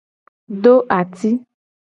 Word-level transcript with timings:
Do 0.63 0.73
aci. 0.97 1.31